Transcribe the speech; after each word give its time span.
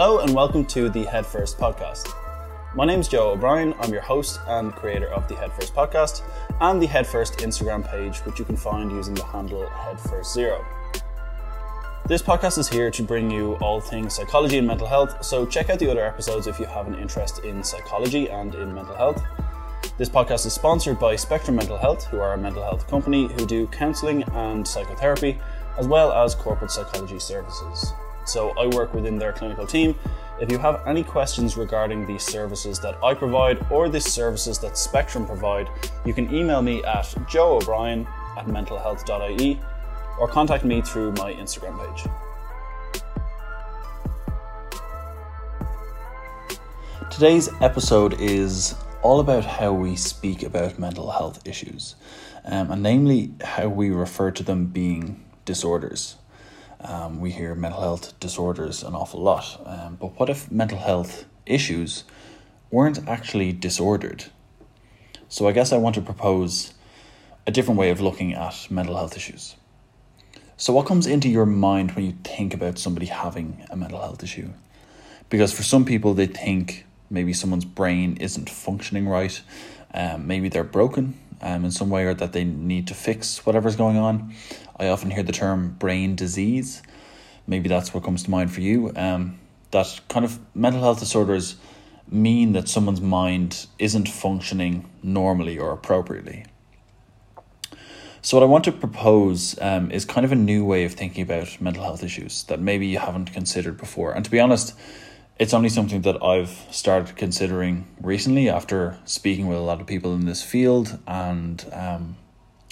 Hello 0.00 0.20
and 0.20 0.32
welcome 0.32 0.64
to 0.66 0.88
the 0.88 1.02
Head 1.06 1.26
First 1.26 1.58
podcast. 1.58 2.14
My 2.76 2.84
name 2.84 3.00
is 3.00 3.08
Joe 3.08 3.32
O'Brien. 3.32 3.74
I'm 3.80 3.90
your 3.90 4.00
host 4.00 4.38
and 4.46 4.72
creator 4.72 5.08
of 5.08 5.26
the 5.26 5.34
Head 5.34 5.52
First 5.54 5.74
podcast 5.74 6.22
and 6.60 6.80
the 6.80 6.86
Head 6.86 7.04
First 7.04 7.38
Instagram 7.38 7.84
page, 7.84 8.18
which 8.18 8.38
you 8.38 8.44
can 8.44 8.56
find 8.56 8.92
using 8.92 9.14
the 9.14 9.24
handle 9.24 9.68
Head 9.68 9.98
First 9.98 10.32
Zero. 10.32 10.64
This 12.06 12.22
podcast 12.22 12.58
is 12.58 12.68
here 12.68 12.92
to 12.92 13.02
bring 13.02 13.28
you 13.28 13.54
all 13.54 13.80
things 13.80 14.14
psychology 14.14 14.58
and 14.58 14.68
mental 14.68 14.86
health, 14.86 15.24
so 15.24 15.44
check 15.44 15.68
out 15.68 15.80
the 15.80 15.90
other 15.90 16.06
episodes 16.06 16.46
if 16.46 16.60
you 16.60 16.66
have 16.66 16.86
an 16.86 16.94
interest 16.94 17.40
in 17.40 17.64
psychology 17.64 18.30
and 18.30 18.54
in 18.54 18.72
mental 18.72 18.94
health. 18.94 19.20
This 19.96 20.08
podcast 20.08 20.46
is 20.46 20.52
sponsored 20.52 21.00
by 21.00 21.16
Spectrum 21.16 21.56
Mental 21.56 21.76
Health, 21.76 22.04
who 22.04 22.20
are 22.20 22.34
a 22.34 22.38
mental 22.38 22.62
health 22.62 22.86
company 22.86 23.26
who 23.26 23.44
do 23.46 23.66
counselling 23.66 24.22
and 24.34 24.66
psychotherapy, 24.66 25.40
as 25.76 25.88
well 25.88 26.12
as 26.12 26.36
corporate 26.36 26.70
psychology 26.70 27.18
services. 27.18 27.92
So 28.28 28.50
I 28.58 28.66
work 28.66 28.92
within 28.92 29.18
their 29.18 29.32
clinical 29.32 29.66
team. 29.66 29.94
If 30.40 30.52
you 30.52 30.58
have 30.58 30.86
any 30.86 31.02
questions 31.02 31.56
regarding 31.56 32.06
the 32.06 32.18
services 32.18 32.78
that 32.80 33.02
I 33.02 33.14
provide 33.14 33.66
or 33.70 33.88
the 33.88 34.00
services 34.00 34.58
that 34.58 34.76
Spectrum 34.76 35.26
provide, 35.26 35.68
you 36.04 36.12
can 36.12 36.32
email 36.32 36.62
me 36.62 36.84
at 36.84 37.06
joeobrien 37.26 38.06
at 38.36 38.46
mentalhealth.ie 38.46 39.58
or 40.20 40.28
contact 40.28 40.64
me 40.64 40.82
through 40.82 41.12
my 41.12 41.32
Instagram 41.32 41.78
page. 41.78 42.06
Today's 47.10 47.48
episode 47.62 48.20
is 48.20 48.74
all 49.02 49.20
about 49.20 49.44
how 49.44 49.72
we 49.72 49.96
speak 49.96 50.42
about 50.42 50.78
mental 50.78 51.10
health 51.10 51.40
issues, 51.46 51.96
um, 52.44 52.70
and 52.70 52.82
namely 52.82 53.32
how 53.42 53.68
we 53.68 53.90
refer 53.90 54.30
to 54.30 54.42
them 54.42 54.66
being 54.66 55.24
disorders. 55.44 56.17
Um, 56.80 57.20
we 57.20 57.32
hear 57.32 57.54
mental 57.54 57.80
health 57.80 58.18
disorders 58.20 58.82
an 58.82 58.94
awful 58.94 59.20
lot, 59.20 59.60
um, 59.66 59.96
but 60.00 60.18
what 60.18 60.30
if 60.30 60.50
mental 60.50 60.78
health 60.78 61.24
issues 61.44 62.04
weren't 62.70 63.08
actually 63.08 63.52
disordered? 63.52 64.26
So, 65.28 65.48
I 65.48 65.52
guess 65.52 65.72
I 65.72 65.76
want 65.76 65.96
to 65.96 66.00
propose 66.00 66.74
a 67.46 67.50
different 67.50 67.80
way 67.80 67.90
of 67.90 68.00
looking 68.00 68.34
at 68.34 68.70
mental 68.70 68.96
health 68.96 69.16
issues. 69.16 69.56
So, 70.56 70.72
what 70.72 70.86
comes 70.86 71.06
into 71.06 71.28
your 71.28 71.46
mind 71.46 71.92
when 71.92 72.04
you 72.04 72.14
think 72.24 72.54
about 72.54 72.78
somebody 72.78 73.06
having 73.06 73.64
a 73.70 73.76
mental 73.76 74.00
health 74.00 74.22
issue? 74.22 74.50
Because 75.30 75.52
for 75.52 75.62
some 75.62 75.84
people, 75.84 76.14
they 76.14 76.26
think 76.26 76.84
maybe 77.10 77.32
someone's 77.32 77.64
brain 77.64 78.16
isn't 78.16 78.50
functioning 78.50 79.08
right, 79.08 79.40
um, 79.94 80.26
maybe 80.26 80.48
they're 80.48 80.64
broken 80.64 81.18
um, 81.40 81.64
in 81.64 81.70
some 81.70 81.90
way, 81.90 82.04
or 82.04 82.14
that 82.14 82.32
they 82.32 82.44
need 82.44 82.86
to 82.88 82.94
fix 82.94 83.44
whatever's 83.46 83.76
going 83.76 83.96
on. 83.96 84.34
I 84.78 84.88
often 84.88 85.10
hear 85.10 85.22
the 85.22 85.32
term 85.32 85.76
brain 85.78 86.14
disease. 86.14 86.82
Maybe 87.46 87.68
that's 87.68 87.92
what 87.92 88.04
comes 88.04 88.22
to 88.24 88.30
mind 88.30 88.52
for 88.52 88.60
you. 88.60 88.92
Um, 88.94 89.38
that 89.70 90.00
kind 90.08 90.24
of 90.24 90.38
mental 90.54 90.80
health 90.80 91.00
disorders 91.00 91.56
mean 92.10 92.52
that 92.52 92.68
someone's 92.68 93.00
mind 93.00 93.66
isn't 93.78 94.08
functioning 94.08 94.88
normally 95.02 95.58
or 95.58 95.72
appropriately. 95.72 96.44
So, 98.20 98.36
what 98.36 98.42
I 98.42 98.46
want 98.46 98.64
to 98.64 98.72
propose 98.72 99.58
um, 99.60 99.90
is 99.90 100.04
kind 100.04 100.24
of 100.24 100.32
a 100.32 100.36
new 100.36 100.64
way 100.64 100.84
of 100.84 100.92
thinking 100.94 101.22
about 101.22 101.60
mental 101.60 101.84
health 101.84 102.02
issues 102.02 102.42
that 102.44 102.60
maybe 102.60 102.86
you 102.86 102.98
haven't 102.98 103.32
considered 103.32 103.78
before. 103.78 104.12
And 104.12 104.24
to 104.24 104.30
be 104.30 104.40
honest, 104.40 104.74
it's 105.38 105.54
only 105.54 105.68
something 105.68 106.02
that 106.02 106.22
I've 106.22 106.66
started 106.70 107.14
considering 107.16 107.86
recently 108.00 108.48
after 108.48 108.98
speaking 109.04 109.46
with 109.46 109.58
a 109.58 109.62
lot 109.62 109.80
of 109.80 109.86
people 109.86 110.14
in 110.14 110.26
this 110.26 110.42
field 110.42 110.98
and 111.06 111.64
um, 111.72 112.16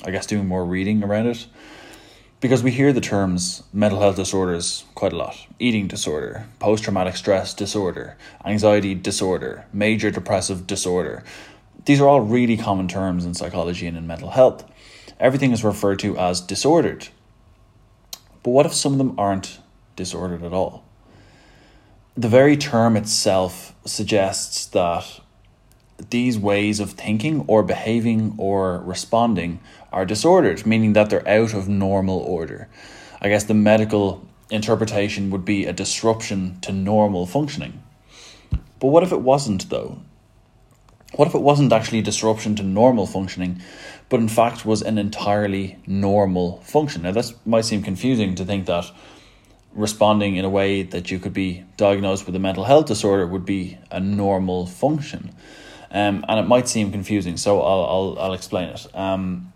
I 0.04 0.10
guess 0.10 0.26
doing 0.26 0.46
more 0.46 0.64
reading 0.64 1.04
around 1.04 1.28
it. 1.28 1.46
Because 2.40 2.62
we 2.62 2.70
hear 2.70 2.92
the 2.92 3.00
terms 3.00 3.62
mental 3.72 4.00
health 4.00 4.16
disorders 4.16 4.84
quite 4.94 5.12
a 5.12 5.16
lot 5.16 5.36
eating 5.58 5.86
disorder, 5.88 6.46
post 6.58 6.84
traumatic 6.84 7.16
stress 7.16 7.54
disorder, 7.54 8.16
anxiety 8.44 8.94
disorder, 8.94 9.66
major 9.72 10.10
depressive 10.10 10.66
disorder. 10.66 11.24
These 11.86 12.00
are 12.00 12.08
all 12.08 12.20
really 12.20 12.56
common 12.56 12.88
terms 12.88 13.24
in 13.24 13.34
psychology 13.34 13.86
and 13.86 13.96
in 13.96 14.06
mental 14.06 14.30
health 14.30 14.64
everything 15.18 15.52
is 15.52 15.64
referred 15.64 15.98
to 16.00 16.16
as 16.18 16.40
disordered. 16.40 17.08
But 18.42 18.50
what 18.50 18.66
if 18.66 18.74
some 18.74 18.92
of 18.92 18.98
them 18.98 19.18
aren't 19.18 19.58
disordered 19.96 20.42
at 20.42 20.52
all? 20.52 20.84
The 22.16 22.28
very 22.28 22.56
term 22.56 22.96
itself 22.96 23.74
suggests 23.84 24.66
that 24.66 25.20
these 26.10 26.38
ways 26.38 26.80
of 26.80 26.92
thinking 26.92 27.44
or 27.46 27.62
behaving 27.62 28.34
or 28.38 28.80
responding 28.80 29.60
are 29.92 30.04
disordered, 30.04 30.66
meaning 30.66 30.92
that 30.92 31.10
they're 31.10 31.28
out 31.28 31.54
of 31.54 31.68
normal 31.68 32.18
order. 32.18 32.68
I 33.20 33.28
guess 33.28 33.44
the 33.44 33.54
medical 33.54 34.26
interpretation 34.50 35.30
would 35.30 35.44
be 35.44 35.66
a 35.66 35.72
disruption 35.72 36.58
to 36.60 36.72
normal 36.72 37.26
functioning. 37.26 37.82
But 38.78 38.88
what 38.88 39.02
if 39.02 39.12
it 39.12 39.22
wasn't, 39.22 39.70
though? 39.70 40.00
What 41.14 41.28
if 41.28 41.34
it 41.34 41.40
wasn't 41.40 41.72
actually 41.72 42.00
a 42.00 42.02
disruption 42.02 42.56
to 42.56 42.62
normal 42.62 43.06
functioning, 43.06 43.62
but 44.08 44.20
in 44.20 44.28
fact 44.28 44.66
was 44.66 44.82
an 44.82 44.98
entirely 44.98 45.78
normal 45.86 46.60
function. 46.60 47.02
Now, 47.02 47.12
this 47.12 47.34
might 47.46 47.64
seem 47.64 47.82
confusing 47.82 48.34
to 48.34 48.44
think 48.44 48.66
that 48.66 48.90
responding 49.72 50.36
in 50.36 50.44
a 50.44 50.50
way 50.50 50.82
that 50.82 51.10
you 51.10 51.18
could 51.18 51.32
be 51.32 51.64
diagnosed 51.76 52.26
with 52.26 52.34
a 52.34 52.38
mental 52.38 52.64
health 52.64 52.86
disorder 52.86 53.26
would 53.26 53.44
be 53.44 53.78
a 53.90 54.00
normal 54.00 54.66
function. 54.66 55.34
Um, 55.90 56.24
and 56.28 56.40
it 56.40 56.46
might 56.48 56.68
seem 56.68 56.90
confusing, 56.92 57.36
so 57.36 57.60
I'll, 57.60 57.84
I'll, 57.84 58.18
I'll 58.18 58.32
explain 58.32 58.68
it. 58.70 58.86
Um, 58.94 59.52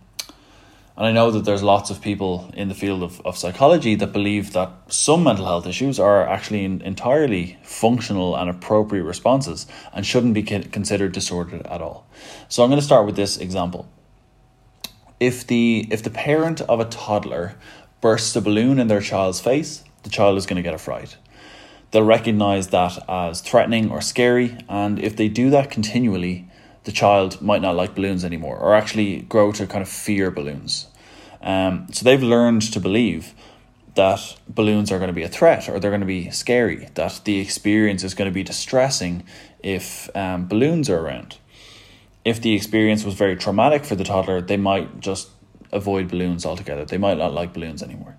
and 0.96 1.06
I 1.06 1.12
know 1.12 1.30
that 1.30 1.44
there's 1.44 1.62
lots 1.62 1.90
of 1.90 2.02
people 2.02 2.50
in 2.54 2.68
the 2.68 2.74
field 2.74 3.02
of, 3.02 3.20
of 3.22 3.36
psychology 3.36 3.94
that 3.94 4.12
believe 4.12 4.52
that 4.52 4.70
some 4.88 5.24
mental 5.24 5.46
health 5.46 5.66
issues 5.66 5.98
are 5.98 6.26
actually 6.26 6.64
entirely 6.64 7.58
functional 7.62 8.36
and 8.36 8.50
appropriate 8.50 9.04
responses 9.04 9.66
and 9.94 10.04
shouldn't 10.04 10.34
be 10.34 10.42
considered 10.42 11.12
disordered 11.12 11.66
at 11.66 11.80
all. 11.80 12.06
So 12.48 12.62
I'm 12.62 12.68
going 12.68 12.80
to 12.80 12.84
start 12.84 13.06
with 13.06 13.16
this 13.16 13.38
example 13.38 13.88
if 15.20 15.46
the 15.46 15.86
if 15.90 16.02
the 16.02 16.10
parent 16.10 16.62
of 16.62 16.80
a 16.80 16.86
toddler 16.86 17.54
bursts 18.00 18.34
a 18.34 18.40
balloon 18.40 18.78
in 18.78 18.88
their 18.88 19.02
child's 19.02 19.38
face, 19.38 19.84
the 20.02 20.10
child 20.10 20.38
is 20.38 20.46
going 20.46 20.56
to 20.56 20.62
get 20.62 20.74
a 20.74 20.78
fright. 20.78 21.18
They'll 21.90 22.04
recognize 22.04 22.68
that 22.68 22.98
as 23.08 23.40
threatening 23.40 23.90
or 23.90 24.00
scary, 24.00 24.56
and 24.68 24.98
if 24.98 25.16
they 25.16 25.28
do 25.28 25.50
that 25.50 25.70
continually, 25.70 26.48
the 26.84 26.92
child 26.92 27.42
might 27.42 27.62
not 27.62 27.76
like 27.76 27.94
balloons 27.94 28.24
anymore, 28.24 28.56
or 28.56 28.74
actually 28.74 29.22
grow 29.22 29.52
to 29.52 29.66
kind 29.66 29.82
of 29.82 29.88
fear 29.88 30.30
balloons. 30.30 30.86
Um, 31.42 31.88
so 31.92 32.04
they've 32.04 32.22
learned 32.22 32.62
to 32.72 32.80
believe 32.80 33.34
that 33.96 34.36
balloons 34.48 34.92
are 34.92 34.98
going 34.98 35.08
to 35.08 35.14
be 35.14 35.24
a 35.24 35.28
threat 35.28 35.68
or 35.68 35.80
they're 35.80 35.90
going 35.90 36.00
to 36.00 36.06
be 36.06 36.30
scary, 36.30 36.88
that 36.94 37.20
the 37.24 37.40
experience 37.40 38.04
is 38.04 38.14
going 38.14 38.30
to 38.30 38.34
be 38.34 38.44
distressing 38.44 39.24
if 39.62 40.14
um, 40.16 40.46
balloons 40.46 40.88
are 40.88 41.00
around 41.00 41.38
if 42.24 42.40
the 42.40 42.54
experience 42.54 43.04
was 43.04 43.14
very 43.14 43.36
traumatic 43.36 43.84
for 43.84 43.94
the 43.94 44.04
toddler, 44.04 44.40
they 44.40 44.56
might 44.56 45.00
just 45.00 45.30
avoid 45.72 46.08
balloons 46.08 46.44
altogether. 46.44 46.84
They 46.84 46.98
might 46.98 47.18
not 47.18 47.32
like 47.32 47.52
balloons 47.52 47.82
anymore. 47.82 48.16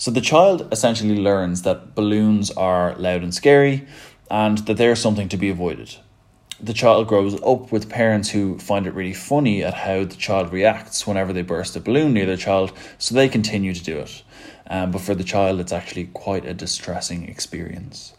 So 0.00 0.12
the 0.12 0.20
child 0.20 0.68
essentially 0.70 1.16
learns 1.16 1.62
that 1.62 1.96
balloons 1.96 2.52
are 2.52 2.94
loud 2.98 3.24
and 3.24 3.34
scary 3.34 3.84
and 4.30 4.58
that 4.58 4.76
they're 4.76 4.94
something 4.94 5.28
to 5.28 5.36
be 5.36 5.50
avoided. 5.50 5.96
The 6.60 6.72
child 6.72 7.08
grows 7.08 7.34
up 7.42 7.72
with 7.72 7.88
parents 7.88 8.30
who 8.30 8.60
find 8.60 8.86
it 8.86 8.94
really 8.94 9.12
funny 9.12 9.64
at 9.64 9.74
how 9.74 10.04
the 10.04 10.14
child 10.14 10.52
reacts 10.52 11.04
whenever 11.04 11.32
they 11.32 11.42
burst 11.42 11.74
a 11.74 11.80
balloon 11.80 12.12
near 12.12 12.26
their 12.26 12.36
child, 12.36 12.72
so 12.98 13.12
they 13.12 13.28
continue 13.28 13.74
to 13.74 13.82
do 13.82 13.98
it. 13.98 14.22
Um, 14.68 14.92
but 14.92 15.00
for 15.00 15.16
the 15.16 15.24
child, 15.24 15.58
it's 15.58 15.72
actually 15.72 16.06
quite 16.06 16.44
a 16.44 16.54
distressing 16.54 17.28
experience 17.28 18.12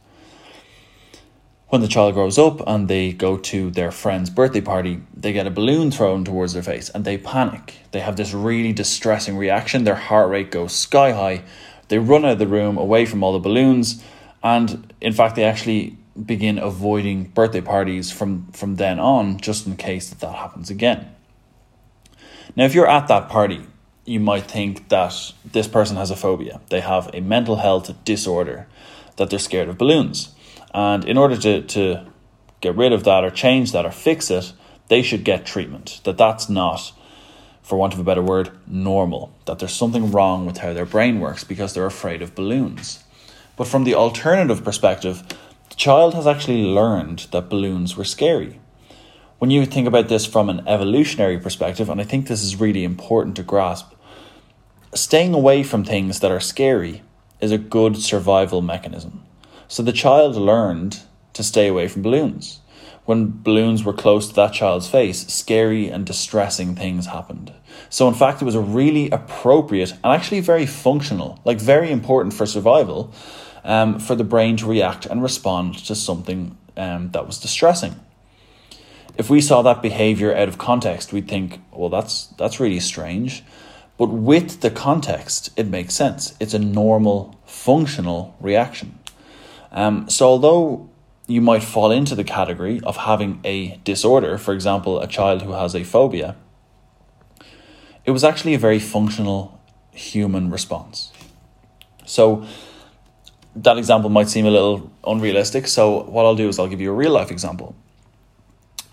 when 1.69 1.81
the 1.81 1.87
child 1.87 2.15
grows 2.15 2.39
up 2.39 2.61
and 2.67 2.87
they 2.87 3.13
go 3.13 3.37
to 3.37 3.69
their 3.69 3.91
friend's 3.91 4.31
birthday 4.31 4.61
party, 4.61 5.01
they 5.15 5.31
get 5.31 5.45
a 5.45 5.51
balloon 5.51 5.91
thrown 5.91 6.25
towards 6.25 6.53
their 6.53 6.63
face 6.63 6.89
and 6.89 7.05
they 7.05 7.17
panic. 7.17 7.75
They 7.91 7.99
have 7.99 8.15
this 8.15 8.33
really 8.33 8.73
distressing 8.73 9.37
reaction. 9.37 9.83
Their 9.83 9.95
heart 9.95 10.29
rate 10.29 10.49
goes 10.49 10.73
sky 10.73 11.11
high. 11.11 11.43
They 11.89 11.99
run 11.99 12.25
out 12.25 12.33
of 12.33 12.39
the 12.39 12.47
room 12.47 12.77
away 12.77 13.05
from 13.05 13.23
all 13.23 13.33
the 13.33 13.39
balloons. 13.39 14.03
And 14.41 14.93
in 15.01 15.13
fact, 15.13 15.35
they 15.35 15.43
actually 15.43 15.97
begin 16.25 16.57
avoiding 16.57 17.25
birthday 17.25 17.61
parties 17.61 18.11
from, 18.11 18.47
from 18.53 18.75
then 18.75 18.99
on, 18.99 19.37
just 19.39 19.67
in 19.67 19.75
case 19.75 20.09
that, 20.09 20.19
that 20.19 20.35
happens 20.35 20.69
again. 20.69 21.13
Now, 22.55 22.65
if 22.65 22.73
you're 22.73 22.89
at 22.89 23.07
that 23.07 23.29
party, 23.29 23.65
you 24.05 24.19
might 24.19 24.49
think 24.49 24.89
that 24.89 25.33
this 25.45 25.67
person 25.67 25.97
has 25.97 26.09
a 26.11 26.15
phobia. 26.15 26.61
They 26.69 26.81
have 26.81 27.09
a 27.13 27.21
mental 27.21 27.57
health 27.57 27.93
disorder, 28.03 28.67
that 29.17 29.29
they're 29.29 29.39
scared 29.39 29.69
of 29.69 29.77
balloons. 29.77 30.33
And 30.73 31.05
in 31.05 31.17
order 31.17 31.37
to, 31.37 31.61
to 31.61 32.05
get 32.61 32.75
rid 32.75 32.91
of 32.91 33.03
that 33.03 33.23
or 33.23 33.29
change 33.29 33.71
that 33.71 33.85
or 33.85 33.91
fix 33.91 34.31
it, 34.31 34.53
they 34.87 35.01
should 35.01 35.23
get 35.23 35.45
treatment. 35.45 36.01
That 36.03 36.17
that's 36.17 36.49
not, 36.49 36.91
for 37.69 37.77
want 37.77 37.93
of 37.93 37.99
a 37.99 38.03
better 38.03 38.23
word, 38.23 38.49
normal. 38.65 39.31
That 39.45 39.59
there's 39.59 39.75
something 39.75 40.11
wrong 40.11 40.47
with 40.47 40.57
how 40.57 40.73
their 40.73 40.87
brain 40.87 41.19
works 41.19 41.43
because 41.43 41.71
they're 41.71 41.85
afraid 41.85 42.23
of 42.23 42.33
balloons. 42.33 43.03
But 43.55 43.67
from 43.67 43.83
the 43.83 43.93
alternative 43.93 44.63
perspective, 44.63 45.21
the 45.69 45.75
child 45.75 46.15
has 46.15 46.25
actually 46.25 46.63
learned 46.63 47.27
that 47.31 47.47
balloons 47.47 47.95
were 47.95 48.05
scary. 48.05 48.59
When 49.37 49.51
you 49.51 49.67
think 49.67 49.87
about 49.87 50.09
this 50.09 50.25
from 50.25 50.49
an 50.49 50.67
evolutionary 50.67 51.37
perspective, 51.37 51.89
and 51.89 52.01
I 52.01 52.05
think 52.05 52.27
this 52.27 52.41
is 52.41 52.59
really 52.59 52.83
important 52.83 53.35
to 53.35 53.43
grasp, 53.43 53.93
staying 54.95 55.35
away 55.35 55.61
from 55.61 55.83
things 55.83 56.21
that 56.21 56.31
are 56.31 56.39
scary 56.39 57.03
is 57.39 57.51
a 57.51 57.59
good 57.59 57.97
survival 57.97 58.63
mechanism 58.63 59.23
So 59.67 59.83
the 59.83 59.93
child 59.93 60.35
learned 60.35 61.01
to 61.33 61.43
stay 61.43 61.67
away 61.67 61.87
from 61.87 62.01
balloons. 62.01 62.58
When 63.09 63.41
balloons 63.41 63.83
were 63.83 63.93
close 63.93 64.27
to 64.27 64.35
that 64.35 64.53
child's 64.53 64.87
face, 64.87 65.25
scary 65.25 65.89
and 65.89 66.05
distressing 66.05 66.75
things 66.75 67.07
happened. 67.07 67.51
So, 67.89 68.07
in 68.07 68.13
fact, 68.13 68.39
it 68.39 68.45
was 68.45 68.53
a 68.53 68.59
really 68.59 69.09
appropriate 69.09 69.93
and 69.93 70.13
actually 70.13 70.41
very 70.41 70.67
functional, 70.67 71.39
like 71.43 71.59
very 71.59 71.89
important 71.89 72.35
for 72.35 72.45
survival, 72.45 73.11
um, 73.63 73.97
for 73.97 74.13
the 74.13 74.23
brain 74.23 74.57
to 74.57 74.67
react 74.67 75.07
and 75.07 75.23
respond 75.23 75.83
to 75.87 75.95
something 75.95 76.55
um, 76.77 77.09
that 77.13 77.25
was 77.25 77.39
distressing. 77.39 77.99
If 79.17 79.27
we 79.27 79.41
saw 79.41 79.63
that 79.63 79.81
behavior 79.81 80.31
out 80.35 80.47
of 80.47 80.59
context, 80.59 81.11
we'd 81.11 81.27
think, 81.27 81.61
well, 81.71 81.89
that's, 81.89 82.27
that's 82.37 82.59
really 82.59 82.79
strange. 82.79 83.43
But 83.97 84.11
with 84.11 84.61
the 84.61 84.69
context, 84.69 85.49
it 85.57 85.65
makes 85.65 85.95
sense. 85.95 86.35
It's 86.39 86.53
a 86.53 86.59
normal, 86.59 87.39
functional 87.47 88.37
reaction. 88.39 88.99
Um, 89.71 90.07
so, 90.09 90.27
although 90.27 90.91
you 91.29 91.41
might 91.41 91.63
fall 91.63 91.91
into 91.91 92.15
the 92.15 92.23
category 92.23 92.81
of 92.83 92.97
having 92.97 93.39
a 93.43 93.79
disorder, 93.83 94.37
for 94.37 94.53
example, 94.53 94.99
a 94.99 95.07
child 95.07 95.43
who 95.43 95.51
has 95.51 95.75
a 95.75 95.83
phobia, 95.83 96.35
it 98.03 98.11
was 98.11 98.23
actually 98.23 98.55
a 98.55 98.59
very 98.59 98.79
functional 98.79 99.61
human 99.91 100.49
response. 100.49 101.11
So, 102.05 102.45
that 103.55 103.77
example 103.77 104.09
might 104.09 104.29
seem 104.29 104.45
a 104.45 104.51
little 104.51 104.91
unrealistic. 105.05 105.67
So, 105.67 106.03
what 106.03 106.25
I'll 106.25 106.35
do 106.35 106.47
is 106.47 106.57
I'll 106.57 106.67
give 106.67 106.81
you 106.81 106.89
a 106.89 106.93
real 106.93 107.11
life 107.11 107.29
example. 107.29 107.75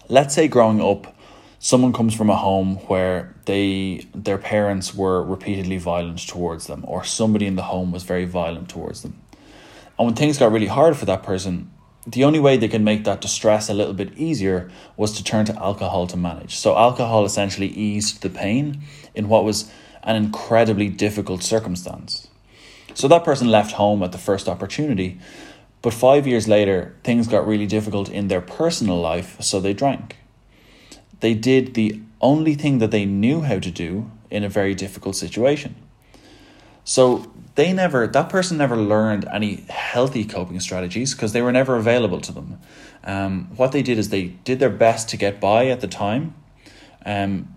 Let's 0.09 0.35
say 0.35 0.49
growing 0.49 0.81
up, 0.83 1.17
someone 1.59 1.93
comes 1.93 2.15
from 2.15 2.29
a 2.29 2.37
home 2.37 2.77
where 2.89 3.35
they 3.47 4.07
their 4.15 4.39
parents 4.39 4.95
were 4.95 5.23
repeatedly 5.23 5.79
violent 5.79 6.27
towards 6.29 6.67
them, 6.67 6.85
or 6.87 7.03
somebody 7.05 7.47
in 7.47 7.57
the 7.57 7.63
home 7.63 7.93
was 7.93 8.03
very 8.03 8.27
violent 8.27 8.69
towards 8.69 9.03
them. 9.03 9.21
And 9.99 10.07
when 10.07 10.15
things 10.15 10.39
got 10.39 10.53
really 10.53 10.67
hard 10.67 10.97
for 10.97 11.07
that 11.07 11.23
person, 11.23 11.71
the 12.07 12.25
only 12.25 12.39
way 12.39 12.57
they 12.57 12.69
could 12.69 12.83
make 12.83 13.05
that 13.05 13.21
distress 13.21 13.69
a 13.69 13.75
little 13.75 13.95
bit 13.95 14.17
easier 14.17 14.71
was 14.97 15.13
to 15.13 15.25
turn 15.25 15.45
to 15.47 15.57
alcohol 15.57 16.07
to 16.07 16.17
manage. 16.17 16.57
So, 16.57 16.77
alcohol 16.77 17.25
essentially 17.25 17.69
eased 17.69 18.23
the 18.23 18.31
pain 18.31 18.83
in 19.15 19.29
what 19.29 19.45
was 19.45 19.71
an 20.07 20.17
incredibly 20.17 20.89
difficult 20.89 21.43
circumstance. 21.43 22.29
So 22.95 23.09
that 23.09 23.25
person 23.25 23.51
left 23.51 23.73
home 23.73 24.03
at 24.03 24.13
the 24.13 24.19
first 24.19 24.49
opportunity, 24.49 25.19
but 25.83 25.93
five 25.93 26.27
years 26.27 26.49
later, 26.49 26.97
things 27.05 27.29
got 27.29 27.47
really 27.47 27.67
difficult 27.67 28.09
in 28.09 28.29
their 28.29 28.41
personal 28.41 28.99
life, 28.99 29.37
so 29.43 29.61
they 29.61 29.75
drank. 29.75 30.17
They 31.21 31.35
did 31.35 31.75
the 31.75 32.01
only 32.21 32.55
thing 32.55 32.79
that 32.79 32.93
they 32.93 33.05
knew 33.05 33.43
how 33.43 33.59
to 33.59 33.71
do 33.71 34.11
in 34.31 34.45
a 34.45 34.49
very 34.49 34.75
difficult 34.75 35.17
situation. 35.17 35.75
So 36.85 37.31
they 37.57 37.73
never, 37.73 38.07
that 38.07 38.29
person 38.29 38.59
never 38.59 38.77
learned 38.77 39.27
any 39.33 39.65
healthy 39.69 40.25
coping 40.25 40.61
strategies 40.61 41.15
because 41.15 41.33
they 41.33 41.43
were 41.43 41.53
never 41.53 41.77
available 41.77 42.21
to 42.21 42.33
them. 42.33 42.61
Um, 43.03 43.51
what 43.57 43.73
they 43.73 43.83
did 43.83 43.99
is 43.99 44.11
they 44.11 44.25
did 44.45 44.59
their 44.59 44.71
best 44.71 45.09
to 45.11 45.17
get 45.17 45.41
by 45.41 45.69
at 45.69 45.81
the 45.81 45.89
time. 45.89 46.35
Um, 47.05 47.55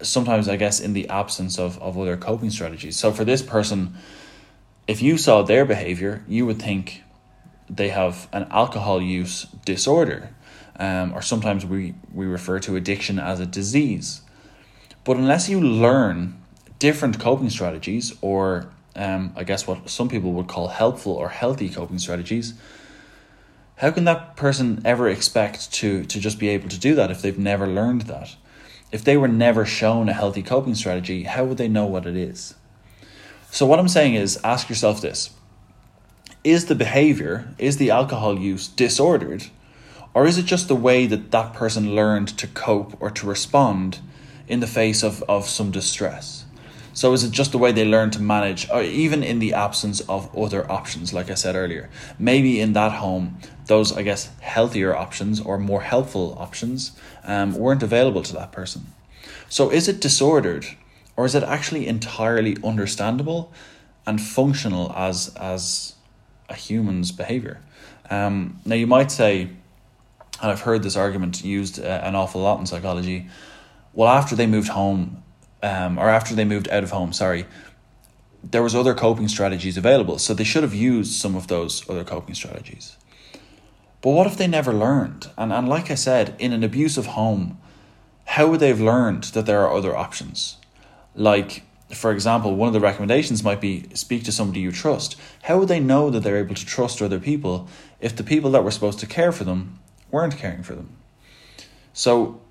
sometimes, 0.00 0.48
I 0.48 0.56
guess, 0.56 0.80
in 0.80 0.94
the 0.94 1.08
absence 1.08 1.58
of, 1.58 1.80
of 1.82 1.98
other 1.98 2.16
coping 2.16 2.50
strategies. 2.50 2.96
So 2.96 3.12
for 3.12 3.24
this 3.24 3.42
person, 3.42 3.94
if 4.86 5.02
you 5.02 5.18
saw 5.18 5.42
their 5.42 5.64
behavior, 5.64 6.24
you 6.26 6.46
would 6.46 6.60
think 6.60 7.02
they 7.68 7.90
have 7.90 8.28
an 8.32 8.46
alcohol 8.50 9.00
use 9.00 9.46
disorder, 9.64 10.34
um, 10.78 11.12
or 11.12 11.22
sometimes 11.22 11.66
we, 11.66 11.94
we 12.12 12.26
refer 12.26 12.60
to 12.60 12.76
addiction 12.76 13.18
as 13.18 13.40
a 13.40 13.46
disease. 13.46 14.22
But 15.04 15.18
unless 15.18 15.48
you 15.50 15.60
learn 15.60 16.40
different 16.78 17.18
coping 17.18 17.50
strategies, 17.50 18.16
or 18.20 18.70
um, 18.96 19.32
I 19.36 19.44
guess 19.44 19.66
what 19.66 19.88
some 19.88 20.08
people 20.08 20.32
would 20.32 20.46
call 20.46 20.68
helpful 20.68 21.12
or 21.12 21.28
healthy 21.28 21.68
coping 21.68 21.98
strategies, 21.98 22.54
how 23.76 23.90
can 23.90 24.04
that 24.04 24.36
person 24.36 24.80
ever 24.84 25.08
expect 25.08 25.72
to, 25.74 26.04
to 26.04 26.20
just 26.20 26.38
be 26.38 26.48
able 26.48 26.68
to 26.68 26.78
do 26.78 26.94
that 26.94 27.10
if 27.10 27.22
they've 27.22 27.38
never 27.38 27.66
learned 27.66 28.02
that? 28.02 28.36
If 28.92 29.02
they 29.02 29.16
were 29.16 29.28
never 29.28 29.64
shown 29.64 30.08
a 30.08 30.12
healthy 30.12 30.42
coping 30.42 30.76
strategy, 30.76 31.24
how 31.24 31.44
would 31.44 31.58
they 31.58 31.66
know 31.66 31.86
what 31.86 32.06
it 32.06 32.16
is? 32.16 32.54
So, 33.50 33.66
what 33.66 33.80
I'm 33.80 33.88
saying 33.88 34.14
is 34.14 34.38
ask 34.44 34.68
yourself 34.68 35.00
this 35.00 35.30
Is 36.44 36.66
the 36.66 36.76
behavior, 36.76 37.54
is 37.58 37.78
the 37.78 37.90
alcohol 37.90 38.38
use 38.38 38.68
disordered? 38.68 39.46
Or 40.14 40.26
is 40.26 40.38
it 40.38 40.44
just 40.44 40.68
the 40.68 40.76
way 40.76 41.06
that 41.06 41.32
that 41.32 41.54
person 41.54 41.96
learned 41.96 42.28
to 42.38 42.46
cope 42.46 42.96
or 43.02 43.10
to 43.10 43.26
respond 43.26 43.98
in 44.46 44.60
the 44.60 44.68
face 44.68 45.02
of, 45.02 45.24
of 45.24 45.48
some 45.48 45.72
distress? 45.72 46.43
So 46.94 47.12
is 47.12 47.24
it 47.24 47.32
just 47.32 47.50
the 47.50 47.58
way 47.58 47.72
they 47.72 47.84
learn 47.84 48.10
to 48.12 48.22
manage, 48.22 48.70
or 48.70 48.82
even 48.82 49.24
in 49.24 49.40
the 49.40 49.52
absence 49.52 50.00
of 50.02 50.34
other 50.36 50.70
options, 50.70 51.12
like 51.12 51.28
I 51.28 51.34
said 51.34 51.56
earlier? 51.56 51.90
Maybe 52.20 52.60
in 52.60 52.72
that 52.74 52.92
home, 52.92 53.38
those, 53.66 53.92
I 53.92 54.02
guess, 54.02 54.30
healthier 54.40 54.94
options 54.96 55.40
or 55.40 55.58
more 55.58 55.80
helpful 55.80 56.36
options 56.38 56.92
um, 57.24 57.54
weren't 57.54 57.82
available 57.82 58.22
to 58.22 58.32
that 58.34 58.52
person. 58.52 58.86
So 59.48 59.70
is 59.70 59.88
it 59.88 60.00
disordered 60.00 60.66
or 61.16 61.24
is 61.24 61.34
it 61.34 61.42
actually 61.42 61.88
entirely 61.88 62.56
understandable 62.62 63.52
and 64.06 64.20
functional 64.20 64.92
as 64.92 65.34
as 65.36 65.94
a 66.48 66.54
human's 66.54 67.10
behavior? 67.10 67.60
Um, 68.08 68.60
now 68.64 68.76
you 68.76 68.86
might 68.86 69.10
say, 69.10 69.42
and 70.40 70.52
I've 70.52 70.60
heard 70.60 70.84
this 70.84 70.96
argument 70.96 71.44
used 71.44 71.80
uh, 71.80 72.00
an 72.04 72.14
awful 72.14 72.40
lot 72.42 72.60
in 72.60 72.66
psychology. 72.66 73.28
Well, 73.94 74.08
after 74.08 74.36
they 74.36 74.46
moved 74.46 74.68
home, 74.68 75.23
um, 75.64 75.98
or 75.98 76.10
after 76.10 76.34
they 76.34 76.44
moved 76.44 76.68
out 76.68 76.84
of 76.84 76.90
home, 76.90 77.12
sorry, 77.12 77.46
there 78.42 78.62
was 78.62 78.74
other 78.74 78.92
coping 78.92 79.28
strategies 79.28 79.78
available, 79.78 80.18
so 80.18 80.34
they 80.34 80.44
should 80.44 80.62
have 80.62 80.74
used 80.74 81.12
some 81.12 81.34
of 81.34 81.46
those 81.46 81.88
other 81.88 82.04
coping 82.04 82.34
strategies. 82.34 82.98
But 84.02 84.10
what 84.10 84.26
if 84.26 84.36
they 84.36 84.46
never 84.46 84.74
learned? 84.74 85.30
And 85.38 85.50
and 85.50 85.66
like 85.66 85.90
I 85.90 85.94
said, 85.94 86.36
in 86.38 86.52
an 86.52 86.62
abusive 86.62 87.06
home, 87.06 87.58
how 88.26 88.46
would 88.48 88.60
they 88.60 88.68
have 88.68 88.80
learned 88.80 89.24
that 89.32 89.46
there 89.46 89.60
are 89.62 89.74
other 89.74 89.96
options? 89.96 90.58
Like, 91.14 91.62
for 91.90 92.12
example, 92.12 92.54
one 92.54 92.66
of 92.66 92.74
the 92.74 92.80
recommendations 92.80 93.42
might 93.42 93.62
be 93.62 93.88
speak 93.94 94.24
to 94.24 94.32
somebody 94.32 94.60
you 94.60 94.72
trust. 94.72 95.16
How 95.44 95.58
would 95.58 95.68
they 95.68 95.80
know 95.80 96.10
that 96.10 96.20
they're 96.20 96.44
able 96.44 96.54
to 96.54 96.66
trust 96.66 97.00
other 97.00 97.18
people 97.18 97.66
if 98.00 98.14
the 98.14 98.24
people 98.24 98.50
that 98.50 98.64
were 98.64 98.70
supposed 98.70 98.98
to 98.98 99.06
care 99.06 99.32
for 99.32 99.44
them 99.44 99.78
weren't 100.10 100.36
caring 100.36 100.62
for 100.62 100.74
them? 100.74 100.96
So, 101.94 102.42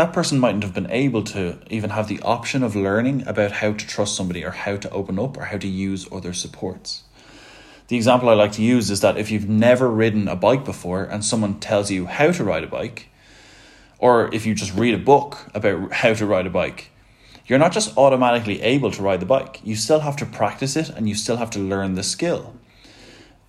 that 0.00 0.14
person 0.14 0.38
mightn't 0.38 0.64
have 0.64 0.72
been 0.72 0.90
able 0.90 1.22
to 1.22 1.58
even 1.68 1.90
have 1.90 2.08
the 2.08 2.22
option 2.22 2.62
of 2.62 2.74
learning 2.74 3.22
about 3.26 3.52
how 3.52 3.70
to 3.70 3.86
trust 3.86 4.16
somebody 4.16 4.42
or 4.42 4.50
how 4.50 4.74
to 4.74 4.88
open 4.88 5.18
up 5.18 5.36
or 5.36 5.44
how 5.44 5.58
to 5.58 5.68
use 5.68 6.08
other 6.10 6.32
supports. 6.32 7.02
The 7.88 7.96
example 7.96 8.30
I 8.30 8.32
like 8.32 8.52
to 8.52 8.62
use 8.62 8.90
is 8.90 9.02
that 9.02 9.18
if 9.18 9.30
you've 9.30 9.46
never 9.46 9.90
ridden 9.90 10.26
a 10.26 10.36
bike 10.36 10.64
before 10.64 11.04
and 11.04 11.22
someone 11.22 11.60
tells 11.60 11.90
you 11.90 12.06
how 12.06 12.32
to 12.32 12.42
ride 12.42 12.64
a 12.64 12.66
bike, 12.66 13.10
or 13.98 14.34
if 14.34 14.46
you 14.46 14.54
just 14.54 14.74
read 14.74 14.94
a 14.94 14.98
book 15.12 15.36
about 15.52 15.92
how 15.92 16.14
to 16.14 16.24
ride 16.24 16.46
a 16.46 16.50
bike, 16.50 16.90
you're 17.44 17.58
not 17.58 17.72
just 17.72 17.98
automatically 17.98 18.62
able 18.62 18.90
to 18.92 19.02
ride 19.02 19.20
the 19.20 19.26
bike. 19.26 19.60
You 19.62 19.76
still 19.76 20.00
have 20.00 20.16
to 20.16 20.24
practice 20.24 20.76
it 20.76 20.88
and 20.88 21.10
you 21.10 21.14
still 21.14 21.36
have 21.36 21.50
to 21.50 21.58
learn 21.58 21.92
the 21.92 22.02
skill. 22.02 22.54